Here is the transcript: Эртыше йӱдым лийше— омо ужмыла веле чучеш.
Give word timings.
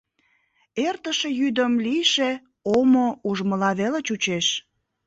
Эртыше 0.87 1.29
йӱдым 1.39 1.73
лийше— 1.85 2.29
омо 2.77 3.07
ужмыла 3.29 3.71
веле 3.79 3.99
чучеш. 4.07 4.47